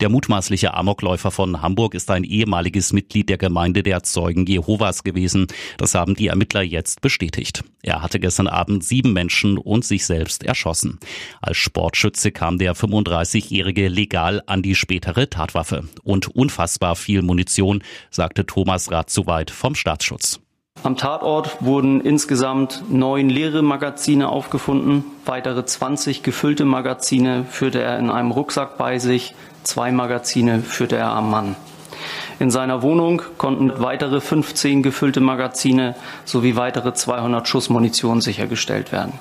[0.00, 5.46] Der mutmaßliche Amokläufer von Hamburg ist ein ehemaliges Mitglied der Gemeinde der Zeugen Jehovas gewesen.
[5.78, 7.62] Das haben die Ermittler jetzt bestätigt.
[7.82, 10.98] Er hatte gestern Abend sieben Menschen und sich selbst erschossen.
[11.40, 15.84] Als Sportschütze kam der 35-Jährige legal an die spätere Tatwaffe.
[16.02, 20.43] Und unfassbar viel Munition, sagte Thomas Rathzuweit vom Staatsschutz.
[20.84, 25.02] Am Tatort wurden insgesamt neun leere Magazine aufgefunden.
[25.24, 29.34] Weitere 20 gefüllte Magazine führte er in einem Rucksack bei sich.
[29.62, 31.56] Zwei Magazine führte er am Mann.
[32.38, 35.94] In seiner Wohnung konnten weitere 15 gefüllte Magazine
[36.26, 39.14] sowie weitere 200 Schuss Munition sichergestellt werden.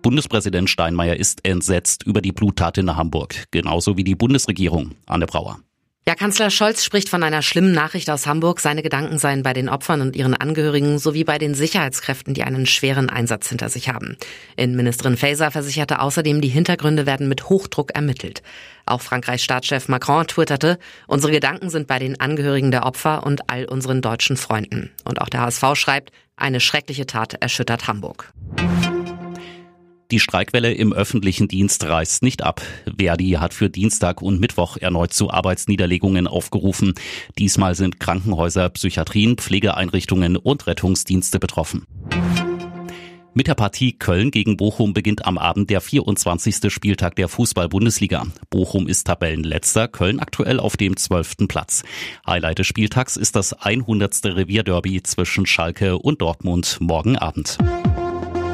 [0.00, 4.92] Bundespräsident Steinmeier ist entsetzt über die Bluttat in Hamburg, genauso wie die Bundesregierung.
[5.04, 5.58] Anne Brauer.
[6.10, 8.58] Ja, Kanzler Scholz spricht von einer schlimmen Nachricht aus Hamburg.
[8.58, 12.66] Seine Gedanken seien bei den Opfern und ihren Angehörigen sowie bei den Sicherheitskräften, die einen
[12.66, 14.16] schweren Einsatz hinter sich haben.
[14.56, 18.42] Innenministerin Faeser versicherte außerdem, die Hintergründe werden mit Hochdruck ermittelt.
[18.86, 23.66] Auch Frankreichs Staatschef Macron twitterte, unsere Gedanken sind bei den Angehörigen der Opfer und all
[23.66, 24.90] unseren deutschen Freunden.
[25.04, 28.32] Und auch der HSV schreibt, eine schreckliche Tat erschüttert Hamburg.
[30.10, 32.62] Die Streikwelle im öffentlichen Dienst reißt nicht ab.
[32.98, 36.94] Verdi hat für Dienstag und Mittwoch erneut zu Arbeitsniederlegungen aufgerufen.
[37.38, 41.86] Diesmal sind Krankenhäuser, Psychiatrien, Pflegeeinrichtungen und Rettungsdienste betroffen.
[43.32, 46.72] Mit der Partie Köln gegen Bochum beginnt am Abend der 24.
[46.72, 48.26] Spieltag der Fußball-Bundesliga.
[48.50, 51.46] Bochum ist Tabellenletzter, Köln aktuell auf dem 12.
[51.46, 51.84] Platz.
[52.26, 54.24] Highlight des Spieltags ist das 100.
[54.24, 57.58] Revierderby zwischen Schalke und Dortmund morgen Abend.